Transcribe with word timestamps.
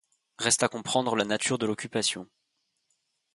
Reste 0.39 0.63
à 0.63 0.67
comprendre 0.67 1.15
la 1.15 1.25
nature 1.25 1.59
de 1.59 1.67
l'occupation. 1.67 2.27